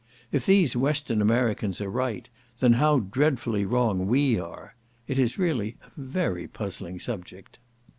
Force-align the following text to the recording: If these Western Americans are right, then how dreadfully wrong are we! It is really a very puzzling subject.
If 0.31 0.47
these 0.47 0.75
Western 0.75 1.21
Americans 1.21 1.79
are 1.79 1.87
right, 1.87 2.27
then 2.57 2.73
how 2.73 3.01
dreadfully 3.01 3.65
wrong 3.65 4.01
are 4.01 4.05
we! 4.05 4.41
It 5.07 5.19
is 5.19 5.37
really 5.37 5.77
a 5.83 5.91
very 5.95 6.47
puzzling 6.47 6.97
subject. 6.97 7.59